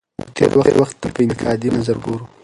[0.19, 0.51] موږ تېر
[0.81, 2.25] وخت ته په انتقادي نظر ګورو.